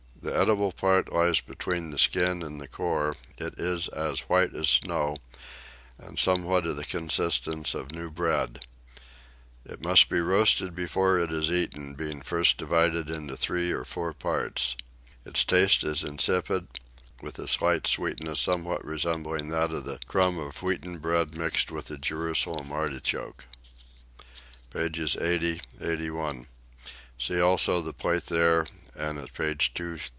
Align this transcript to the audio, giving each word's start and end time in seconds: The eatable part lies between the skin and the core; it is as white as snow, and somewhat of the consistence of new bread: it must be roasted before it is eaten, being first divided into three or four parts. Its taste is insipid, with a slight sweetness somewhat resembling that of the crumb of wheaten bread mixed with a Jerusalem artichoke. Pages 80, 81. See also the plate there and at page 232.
The 0.23 0.39
eatable 0.39 0.71
part 0.71 1.11
lies 1.11 1.41
between 1.41 1.89
the 1.89 1.97
skin 1.97 2.43
and 2.43 2.61
the 2.61 2.67
core; 2.67 3.15
it 3.39 3.55
is 3.57 3.87
as 3.87 4.29
white 4.29 4.53
as 4.53 4.69
snow, 4.69 5.17
and 5.97 6.19
somewhat 6.19 6.67
of 6.67 6.75
the 6.77 6.85
consistence 6.85 7.73
of 7.73 7.91
new 7.91 8.11
bread: 8.11 8.63
it 9.65 9.81
must 9.81 10.09
be 10.09 10.19
roasted 10.21 10.75
before 10.75 11.17
it 11.17 11.31
is 11.31 11.49
eaten, 11.49 11.95
being 11.95 12.21
first 12.21 12.57
divided 12.59 13.09
into 13.09 13.35
three 13.35 13.71
or 13.71 13.83
four 13.83 14.13
parts. 14.13 14.75
Its 15.25 15.43
taste 15.43 15.83
is 15.83 16.03
insipid, 16.03 16.67
with 17.23 17.39
a 17.39 17.47
slight 17.47 17.87
sweetness 17.87 18.39
somewhat 18.39 18.85
resembling 18.85 19.49
that 19.49 19.71
of 19.71 19.85
the 19.85 19.99
crumb 20.05 20.37
of 20.37 20.61
wheaten 20.61 20.99
bread 20.99 21.35
mixed 21.35 21.71
with 21.71 21.89
a 21.89 21.97
Jerusalem 21.97 22.71
artichoke. 22.71 23.45
Pages 24.69 25.17
80, 25.19 25.61
81. 25.81 26.45
See 27.17 27.41
also 27.41 27.81
the 27.81 27.91
plate 27.93 28.27
there 28.27 28.67
and 28.95 29.17
at 29.17 29.33
page 29.33 29.73
232. 29.73 30.09